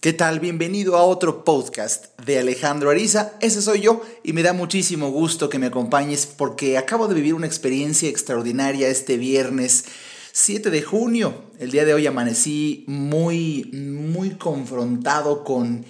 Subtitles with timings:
[0.00, 0.40] ¿Qué tal?
[0.40, 3.34] Bienvenido a otro podcast de Alejandro Ariza.
[3.42, 7.34] Ese soy yo y me da muchísimo gusto que me acompañes porque acabo de vivir
[7.34, 9.84] una experiencia extraordinaria este viernes
[10.32, 11.34] 7 de junio.
[11.58, 15.84] El día de hoy amanecí muy, muy confrontado con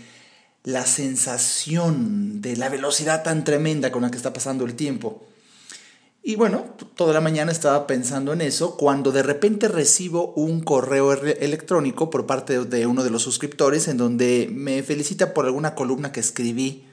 [0.65, 5.25] la sensación de la velocidad tan tremenda con la que está pasando el tiempo.
[6.23, 6.65] Y bueno,
[6.97, 12.27] toda la mañana estaba pensando en eso cuando de repente recibo un correo electrónico por
[12.27, 16.85] parte de uno de los suscriptores en donde me felicita por alguna columna que escribí.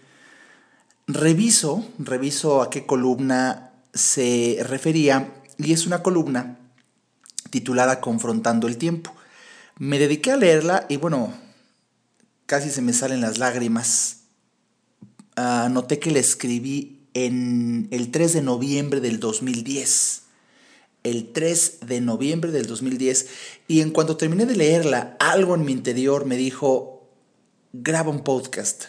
[1.07, 6.57] Reviso, reviso a qué columna se refería y es una columna
[7.49, 9.13] titulada Confrontando el tiempo.
[9.77, 11.33] Me dediqué a leerla y bueno,
[12.45, 14.21] casi se me salen las lágrimas.
[15.35, 20.23] Ah, noté que la escribí en el 3 de noviembre del 2010.
[21.03, 23.27] El 3 de noviembre del 2010.
[23.67, 27.09] Y en cuanto terminé de leerla, algo en mi interior me dijo,
[27.73, 28.85] graba un podcast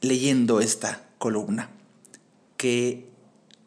[0.00, 1.70] leyendo esta columna,
[2.56, 3.08] que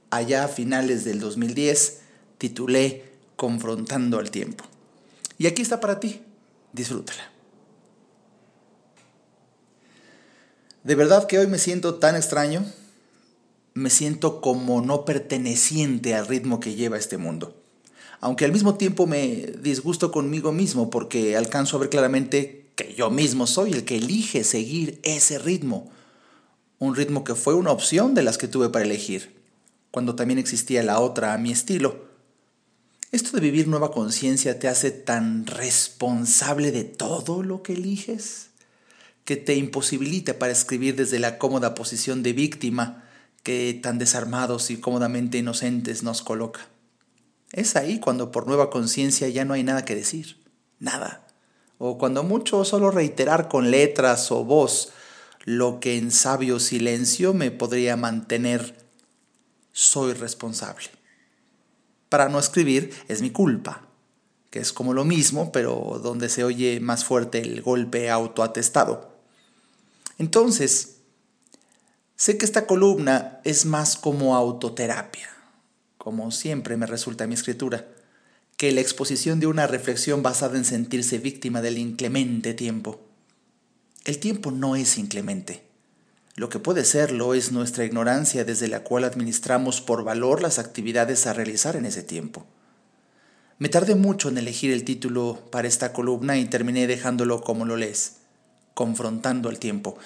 [0.10, 2.02] allá a finales del 2010
[2.38, 4.66] titulé Confrontando al tiempo.
[5.38, 6.22] Y aquí está para ti,
[6.74, 7.32] disfrútala.
[10.84, 12.66] De verdad que hoy me siento tan extraño
[13.80, 17.56] me siento como no perteneciente al ritmo que lleva este mundo.
[18.22, 23.10] Aunque al mismo tiempo me disgusto conmigo mismo porque alcanzo a ver claramente que yo
[23.10, 25.90] mismo soy el que elige seguir ese ritmo.
[26.80, 29.36] Un ritmo que fue una opción de las que tuve para elegir,
[29.92, 32.08] cuando también existía la otra a mi estilo.
[33.12, 38.50] ¿Esto de vivir nueva conciencia te hace tan responsable de todo lo que eliges?
[39.26, 43.09] Que te imposibilita para escribir desde la cómoda posición de víctima,
[43.82, 46.68] tan desarmados y cómodamente inocentes nos coloca.
[47.52, 50.38] Es ahí cuando por nueva conciencia ya no hay nada que decir,
[50.80, 51.26] nada.
[51.78, 54.90] O cuando mucho solo reiterar con letras o voz
[55.46, 58.76] lo que en sabio silencio me podría mantener
[59.72, 60.90] soy responsable.
[62.10, 63.88] Para no escribir es mi culpa,
[64.50, 69.10] que es como lo mismo, pero donde se oye más fuerte el golpe autoatestado.
[70.18, 70.99] Entonces,
[72.20, 75.30] Sé que esta columna es más como autoterapia,
[75.98, 77.88] como siempre me resulta mi escritura,
[78.58, 83.00] que la exposición de una reflexión basada en sentirse víctima del inclemente tiempo.
[84.04, 85.64] El tiempo no es inclemente.
[86.36, 91.26] Lo que puede serlo es nuestra ignorancia desde la cual administramos por valor las actividades
[91.26, 92.46] a realizar en ese tiempo.
[93.60, 97.78] Me tardé mucho en elegir el título para esta columna y terminé dejándolo como lo
[97.78, 98.18] lees,
[98.74, 99.98] confrontando el tiempo,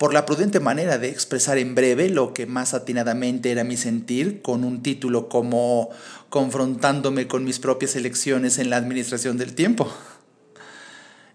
[0.00, 4.40] por la prudente manera de expresar en breve lo que más atinadamente era mi sentir,
[4.40, 5.90] con un título como
[6.30, 9.92] confrontándome con mis propias elecciones en la administración del tiempo.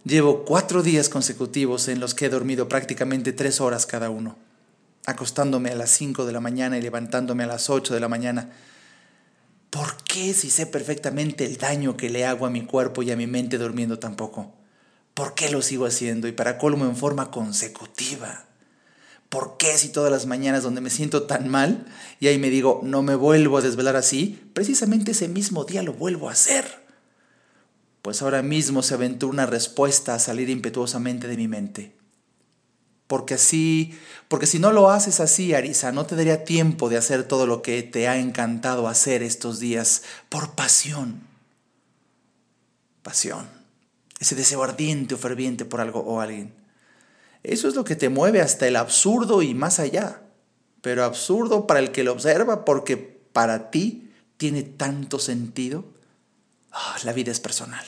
[0.03, 4.36] Llevo cuatro días consecutivos en los que he dormido prácticamente tres horas cada uno,
[5.06, 8.50] acostándome a las cinco de la mañana y levantándome a las ocho de la mañana.
[9.70, 13.16] ¿Por qué si sé perfectamente el daño que le hago a mi cuerpo y a
[13.16, 14.56] mi mente durmiendo tan poco?
[15.14, 18.46] ¿Por qué lo sigo haciendo y para colmo en forma consecutiva?
[19.35, 21.85] ¿Por qué si todas las mañanas donde me siento tan mal
[22.22, 25.91] y ahí me digo, no me vuelvo a desvelar así, precisamente ese mismo día lo
[25.91, 26.63] vuelvo a hacer?
[28.01, 31.97] Pues ahora mismo se aventó una respuesta a salir impetuosamente de mi mente.
[33.07, 33.94] Porque así,
[34.29, 37.62] porque si no lo haces así, Arisa, no te daría tiempo de hacer todo lo
[37.62, 41.19] que te ha encantado hacer estos días por pasión.
[43.03, 43.50] Pasión.
[44.17, 46.65] Ese deseo ardiente o ferviente por algo o alguien.
[47.52, 50.22] Eso es lo que te mueve hasta el absurdo y más allá.
[50.82, 55.86] Pero absurdo para el que lo observa porque para ti tiene tanto sentido.
[56.72, 57.86] Ah, la vida es personal.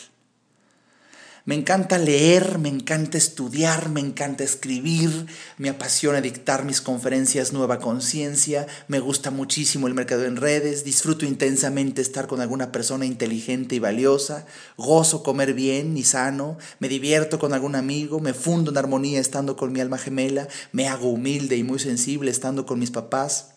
[1.48, 5.28] Me encanta leer, me encanta estudiar, me encanta escribir,
[5.58, 11.26] me apasiona dictar mis conferencias Nueva Conciencia, me gusta muchísimo el mercado en redes, disfruto
[11.26, 17.40] intensamente estar con alguna persona inteligente y valiosa, gozo comer bien y sano, me divierto
[17.40, 21.56] con algún amigo, me fundo en armonía estando con mi alma gemela, me hago humilde
[21.56, 23.52] y muy sensible estando con mis papás.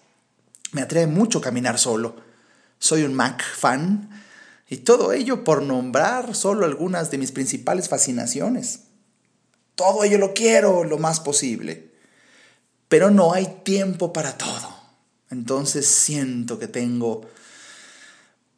[0.71, 2.15] Me atrae mucho caminar solo.
[2.79, 4.09] Soy un Mac fan
[4.71, 8.85] y todo ello por nombrar solo algunas de mis principales fascinaciones.
[9.75, 11.91] Todo ello lo quiero lo más posible,
[12.89, 14.73] pero no hay tiempo para todo.
[15.29, 17.23] Entonces siento que tengo,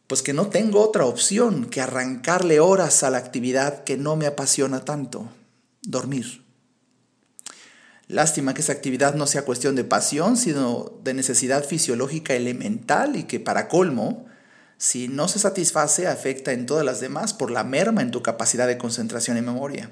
[0.06, 4.26] pues que no tengo otra opción que arrancarle horas a la actividad que no me
[4.26, 5.32] apasiona tanto,
[5.81, 6.44] dormir.
[8.09, 13.25] Lástima que esa actividad no sea cuestión de pasión, sino de necesidad fisiológica elemental y
[13.25, 14.26] que para colmo,
[14.82, 18.67] si no se satisface, afecta en todas las demás por la merma en tu capacidad
[18.67, 19.90] de concentración y memoria.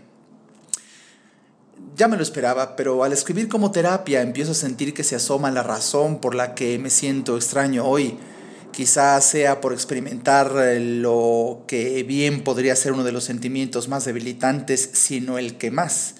[1.95, 5.53] Ya me lo esperaba, pero al escribir como terapia empiezo a sentir que se asoma
[5.53, 8.19] la razón por la que me siento extraño hoy.
[8.73, 10.51] Quizás sea por experimentar
[10.81, 16.17] lo que bien podría ser uno de los sentimientos más debilitantes, sino el que más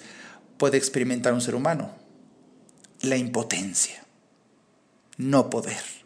[0.55, 1.93] puede experimentar un ser humano.
[3.01, 4.05] La impotencia.
[5.17, 6.00] No poder.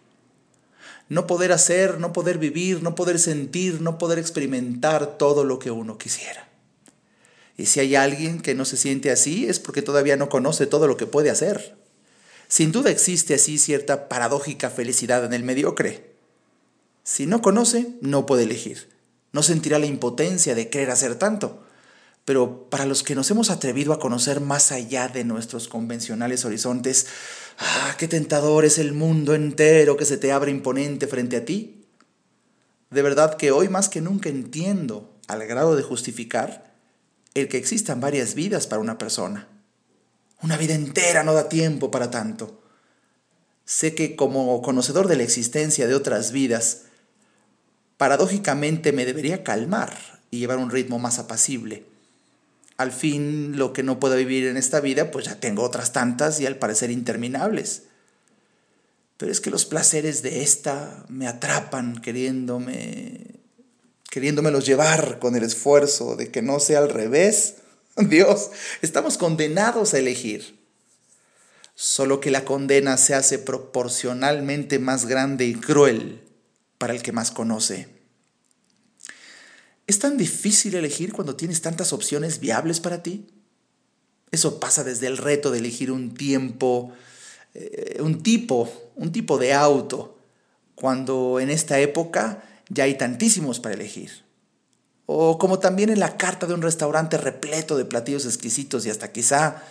[1.07, 5.71] No poder hacer, no poder vivir, no poder sentir, no poder experimentar todo lo que
[5.71, 6.49] uno quisiera.
[7.57, 10.87] Y si hay alguien que no se siente así es porque todavía no conoce todo
[10.87, 11.77] lo que puede hacer.
[12.47, 16.15] Sin duda existe así cierta paradójica felicidad en el mediocre.
[17.03, 18.89] Si no conoce, no puede elegir.
[19.31, 21.64] No sentirá la impotencia de querer hacer tanto.
[22.25, 27.05] Pero para los que nos hemos atrevido a conocer más allá de nuestros convencionales horizontes,
[27.59, 31.85] ¡ah, qué tentador es el mundo entero que se te abre imponente frente a ti!
[32.89, 36.73] De verdad que hoy más que nunca entiendo, al grado de justificar,
[37.35, 39.47] el que existan varias vidas para una persona.
[40.41, 42.61] Una vida entera no da tiempo para tanto.
[43.65, 46.83] Sé que como conocedor de la existencia de otras vidas,
[47.97, 51.94] paradójicamente me debería calmar y llevar un ritmo más apacible.
[52.77, 56.39] Al fin, lo que no puedo vivir en esta vida, pues ya tengo otras tantas
[56.39, 57.83] y al parecer interminables.
[59.17, 63.35] Pero es que los placeres de esta me atrapan queriéndome
[64.15, 67.55] queriéndomelos llevar con el esfuerzo de que no sea al revés.
[67.97, 68.49] Dios,
[68.81, 70.57] estamos condenados a elegir.
[71.75, 76.21] Solo que la condena se hace proporcionalmente más grande y cruel
[76.77, 77.94] para el que más conoce.
[79.87, 83.27] ¿Es tan difícil elegir cuando tienes tantas opciones viables para ti?
[84.31, 86.91] Eso pasa desde el reto de elegir un tiempo,
[87.53, 90.17] eh, un tipo, un tipo de auto,
[90.73, 94.23] cuando en esta época ya hay tantísimos para elegir.
[95.05, 99.11] O como también en la carta de un restaurante repleto de platillos exquisitos y hasta
[99.11, 99.63] quizá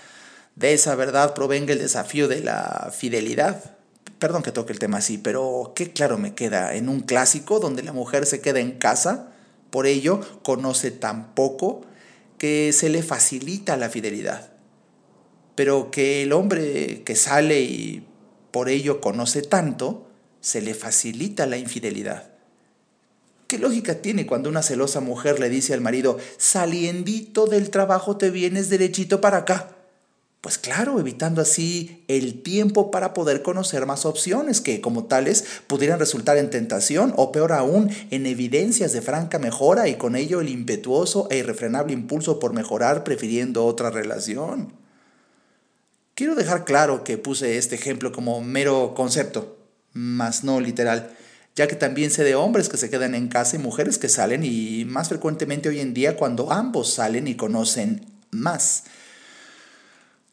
[0.54, 3.76] de esa verdad provenga el desafío de la fidelidad.
[4.20, 7.82] Perdón que toque el tema así, pero qué claro me queda en un clásico donde
[7.82, 9.33] la mujer se queda en casa,
[9.74, 11.80] por ello conoce tan poco
[12.38, 14.52] que se le facilita la fidelidad.
[15.56, 18.06] Pero que el hombre que sale y
[18.52, 20.06] por ello conoce tanto,
[20.40, 22.30] se le facilita la infidelidad.
[23.48, 28.30] ¿Qué lógica tiene cuando una celosa mujer le dice al marido, saliendito del trabajo te
[28.30, 29.73] vienes derechito para acá?
[30.44, 35.98] Pues claro, evitando así el tiempo para poder conocer más opciones que, como tales, pudieran
[35.98, 40.50] resultar en tentación o peor aún, en evidencias de franca mejora y con ello el
[40.50, 44.74] impetuoso e irrefrenable impulso por mejorar prefiriendo otra relación.
[46.14, 49.56] Quiero dejar claro que puse este ejemplo como mero concepto,
[49.94, 51.16] mas no literal
[51.56, 54.44] ya que también sé de hombres que se quedan en casa y mujeres que salen
[54.44, 58.84] y más frecuentemente hoy en día cuando ambos salen y conocen más.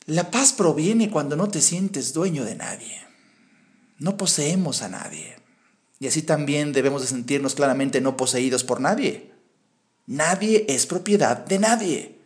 [0.06, 3.02] La paz proviene cuando no te sientes dueño de nadie.
[4.00, 5.36] No poseemos a nadie.
[6.00, 9.32] Y así también debemos de sentirnos claramente no poseídos por nadie.
[10.08, 12.22] Nadie es propiedad de nadie.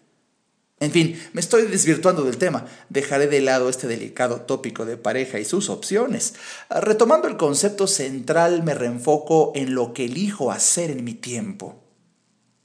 [0.80, 2.66] En fin, me estoy desvirtuando del tema.
[2.90, 6.36] Dejaré de lado este delicado tópico de pareja y sus opciones.
[6.70, 11.85] Retomando el concepto central, me reenfoco en lo que elijo hacer en mi tiempo.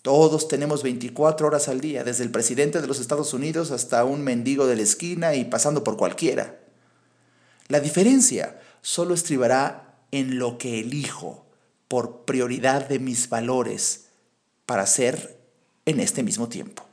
[0.03, 4.23] Todos tenemos 24 horas al día, desde el presidente de los Estados Unidos hasta un
[4.23, 6.59] mendigo de la esquina y pasando por cualquiera.
[7.69, 11.45] La diferencia solo estribará en lo que elijo
[11.87, 14.07] por prioridad de mis valores
[14.65, 15.39] para hacer
[15.85, 16.87] en este mismo tiempo.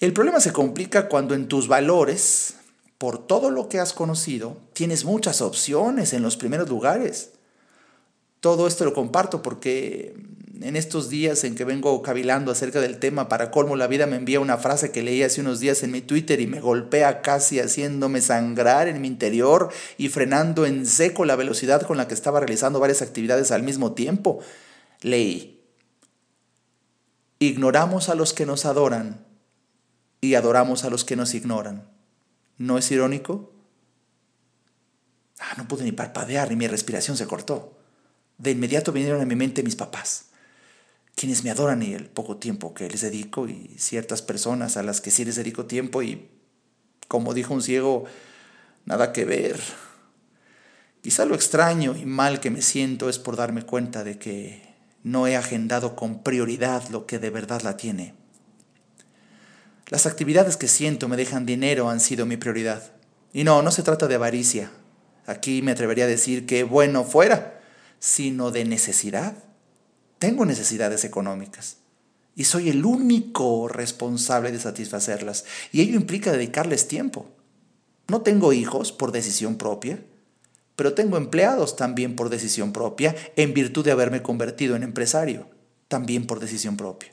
[0.00, 2.54] El problema se complica cuando en tus valores,
[2.98, 7.32] por todo lo que has conocido, tienes muchas opciones en los primeros lugares.
[8.40, 10.16] Todo esto lo comparto porque
[10.60, 14.16] en estos días en que vengo cavilando acerca del tema, para colmo la vida me
[14.16, 17.60] envía una frase que leí hace unos días en mi Twitter y me golpea casi
[17.60, 22.40] haciéndome sangrar en mi interior y frenando en seco la velocidad con la que estaba
[22.40, 24.40] realizando varias actividades al mismo tiempo.
[25.00, 25.62] Leí,
[27.38, 29.24] ignoramos a los que nos adoran
[30.20, 31.88] y adoramos a los que nos ignoran.
[32.58, 33.50] ¿No es irónico?
[35.38, 37.78] Ah, no pude ni parpadear, ni mi respiración se cortó.
[38.36, 40.29] De inmediato vinieron a mi mente mis papás,
[41.20, 45.02] quienes me adoran y el poco tiempo que les dedico y ciertas personas a las
[45.02, 46.30] que sí les dedico tiempo y,
[47.08, 48.06] como dijo un ciego,
[48.86, 49.60] nada que ver.
[51.02, 54.62] Quizá lo extraño y mal que me siento es por darme cuenta de que
[55.02, 58.14] no he agendado con prioridad lo que de verdad la tiene.
[59.88, 62.92] Las actividades que siento me dejan dinero han sido mi prioridad.
[63.34, 64.70] Y no, no se trata de avaricia.
[65.26, 67.60] Aquí me atrevería a decir que bueno fuera,
[67.98, 69.49] sino de necesidad.
[70.20, 71.78] Tengo necesidades económicas.
[72.36, 75.44] y soy el único responsable de satisfacerlas.
[75.72, 77.26] Y ello implica dedicarles tiempo.
[78.08, 80.02] No tengo hijos por decisión propia,
[80.76, 85.48] pero tengo empleados también por decisión propia, en virtud de haberme convertido en empresario,
[85.88, 87.12] también por decisión propia.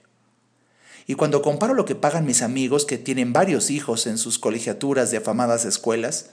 [1.07, 5.11] Y cuando comparo lo que pagan mis amigos que tienen varios hijos en sus colegiaturas
[5.11, 6.29] de afamadas escuelas,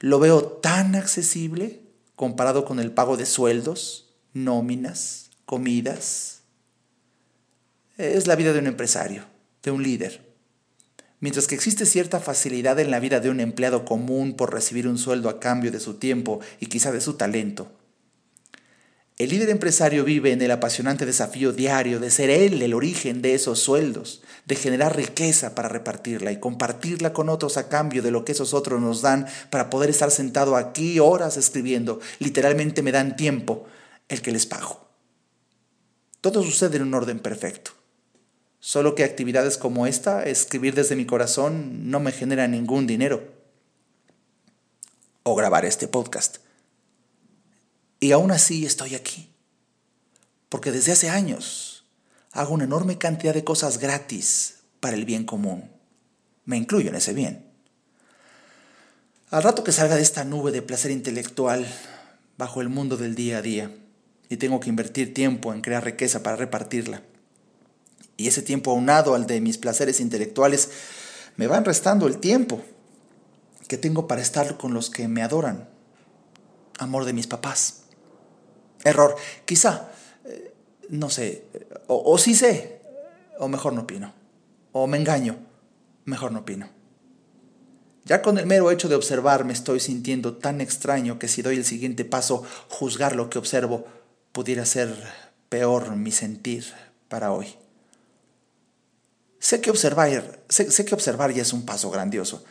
[0.00, 1.82] lo veo tan accesible
[2.14, 6.42] comparado con el pago de sueldos, nóminas, comidas.
[7.96, 9.24] Es la vida de un empresario,
[9.62, 10.20] de un líder.
[11.18, 14.98] Mientras que existe cierta facilidad en la vida de un empleado común por recibir un
[14.98, 17.72] sueldo a cambio de su tiempo y quizá de su talento,
[19.18, 23.32] el líder empresario vive en el apasionante desafío diario de ser él el origen de
[23.32, 28.26] esos sueldos, de generar riqueza para repartirla y compartirla con otros a cambio de lo
[28.26, 31.98] que esos otros nos dan para poder estar sentado aquí horas escribiendo.
[32.18, 33.64] Literalmente me dan tiempo
[34.10, 34.85] el que les pago.
[36.26, 37.70] Todo sucede en un orden perfecto.
[38.58, 43.22] Solo que actividades como esta, escribir desde mi corazón, no me genera ningún dinero.
[45.22, 46.38] O grabar este podcast
[48.00, 49.32] y aún así estoy aquí.
[50.48, 51.84] Porque desde hace años
[52.32, 55.70] hago una enorme cantidad de cosas gratis para el bien común.
[56.44, 57.46] Me incluyo en ese bien.
[59.30, 61.64] Al rato que salga de esta nube de placer intelectual
[62.36, 63.70] bajo el mundo del día a día
[64.28, 67.02] y tengo que invertir tiempo en crear riqueza para repartirla,
[68.16, 70.70] y ese tiempo aunado al de mis placeres intelectuales,
[71.36, 72.62] me van restando el tiempo
[73.68, 75.68] que tengo para estar con los que me adoran,
[76.78, 77.86] amor de mis papás
[78.86, 79.16] Error.
[79.44, 79.88] Quizá,
[80.24, 80.54] eh,
[80.90, 81.44] no sé,
[81.88, 82.80] o, o sí sé,
[83.38, 84.14] o mejor no opino.
[84.72, 85.38] O me engaño,
[86.04, 86.68] mejor no opino.
[88.04, 91.56] Ya con el mero hecho de observar me estoy sintiendo tan extraño que si doy
[91.56, 93.86] el siguiente paso, juzgar lo que observo,
[94.36, 94.94] pudiera ser
[95.48, 96.66] peor mi sentir
[97.08, 97.54] para hoy.
[99.38, 102.44] Sé que observar, sé, que observar ya es un paso grandioso.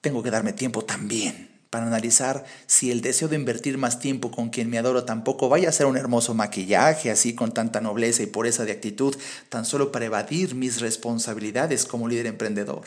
[0.00, 4.48] Tengo que darme tiempo también para analizar si el deseo de invertir más tiempo con
[4.48, 8.26] quien me adoro tampoco vaya a ser un hermoso maquillaje así con tanta nobleza y
[8.26, 9.14] pureza de actitud,
[9.50, 12.84] tan solo para evadir mis responsabilidades como líder emprendedor.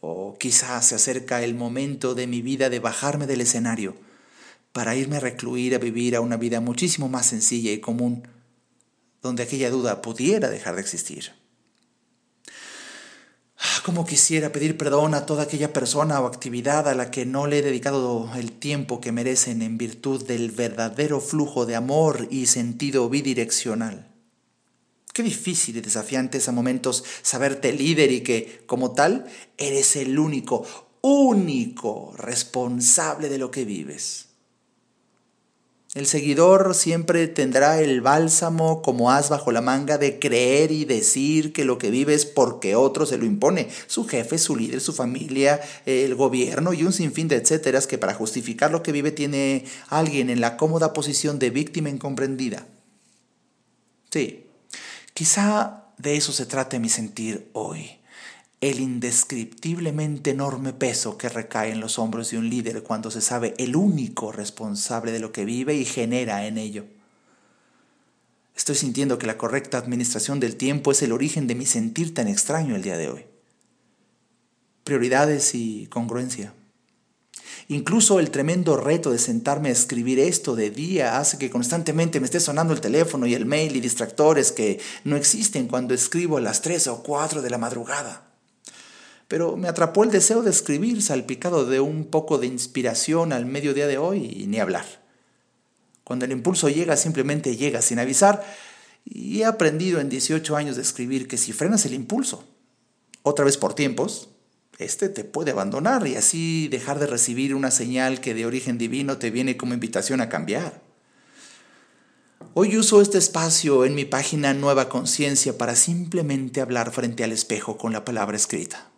[0.00, 4.09] O quizás se acerca el momento de mi vida de bajarme del escenario
[4.72, 8.28] para irme a recluir a vivir a una vida muchísimo más sencilla y común,
[9.22, 11.32] donde aquella duda pudiera dejar de existir.
[13.62, 17.46] Ah, como quisiera pedir perdón a toda aquella persona o actividad a la que no
[17.46, 22.46] le he dedicado el tiempo que merecen en virtud del verdadero flujo de amor y
[22.46, 24.08] sentido bidireccional.
[25.12, 29.26] Qué difícil y desafiante es a momentos saberte líder y que, como tal,
[29.58, 30.64] eres el único,
[31.02, 34.29] único responsable de lo que vives.
[35.92, 41.52] El seguidor siempre tendrá el bálsamo como as bajo la manga de creer y decir
[41.52, 44.92] que lo que vive es porque otro se lo impone, su jefe, su líder, su
[44.92, 49.64] familia, el gobierno y un sinfín de etcéteras que para justificar lo que vive tiene
[49.88, 52.68] alguien en la cómoda posición de víctima incomprendida.
[54.10, 54.46] Sí,
[55.12, 57.99] quizá de eso se trate mi sentir hoy
[58.60, 63.54] el indescriptiblemente enorme peso que recae en los hombros de un líder cuando se sabe
[63.56, 66.84] el único responsable de lo que vive y genera en ello.
[68.54, 72.28] Estoy sintiendo que la correcta administración del tiempo es el origen de mi sentir tan
[72.28, 73.24] extraño el día de hoy.
[74.84, 76.52] Prioridades y congruencia.
[77.68, 82.26] Incluso el tremendo reto de sentarme a escribir esto de día hace que constantemente me
[82.26, 86.42] esté sonando el teléfono y el mail y distractores que no existen cuando escribo a
[86.42, 88.29] las 3 o 4 de la madrugada
[89.30, 93.86] pero me atrapó el deseo de escribir salpicado de un poco de inspiración al mediodía
[93.86, 94.84] de hoy y ni hablar.
[96.02, 98.44] Cuando el impulso llega, simplemente llega sin avisar,
[99.04, 102.44] y he aprendido en 18 años de escribir que si frenas el impulso,
[103.22, 104.30] otra vez por tiempos,
[104.78, 109.18] este te puede abandonar y así dejar de recibir una señal que de origen divino
[109.18, 110.82] te viene como invitación a cambiar.
[112.54, 117.78] Hoy uso este espacio en mi página Nueva Conciencia para simplemente hablar frente al espejo
[117.78, 118.89] con la palabra escrita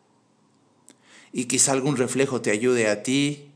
[1.33, 3.53] y quizá algún reflejo te ayude a ti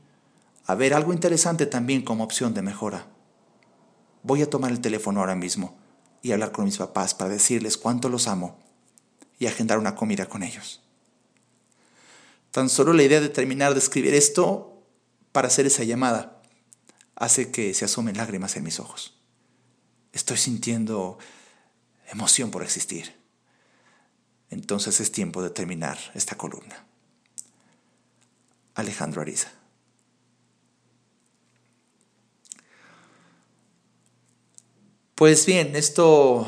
[0.65, 3.07] a ver algo interesante también como opción de mejora.
[4.23, 5.77] Voy a tomar el teléfono ahora mismo
[6.21, 8.59] y hablar con mis papás para decirles cuánto los amo
[9.39, 10.81] y agendar una comida con ellos.
[12.51, 14.83] Tan solo la idea de terminar de escribir esto
[15.31, 16.41] para hacer esa llamada
[17.15, 19.19] hace que se asomen lágrimas en mis ojos.
[20.11, 21.19] Estoy sintiendo
[22.07, 23.15] emoción por existir.
[24.49, 26.86] Entonces es tiempo de terminar esta columna.
[28.77, 29.51] Alejandro Ariza.
[35.15, 36.47] Pues bien, esto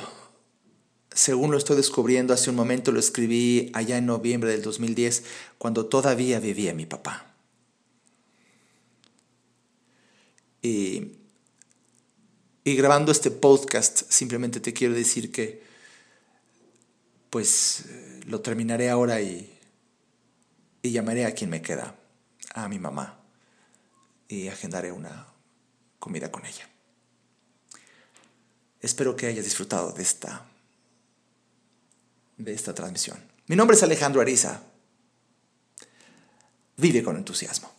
[1.19, 5.23] según lo estoy descubriendo hace un momento, lo escribí allá en noviembre del 2010,
[5.57, 7.33] cuando todavía vivía mi papá.
[10.61, 11.17] Y,
[12.63, 15.61] y grabando este podcast, simplemente te quiero decir que,
[17.29, 17.85] pues,
[18.25, 19.51] lo terminaré ahora y,
[20.81, 21.98] y llamaré a quien me queda,
[22.53, 23.19] a mi mamá,
[24.27, 25.27] y agendaré una
[25.99, 26.69] comida con ella.
[28.81, 30.45] Espero que hayas disfrutado de esta,
[32.37, 33.19] de esta transmisión.
[33.47, 34.61] Mi nombre es Alejandro Ariza.
[36.77, 37.73] Vive con entusiasmo.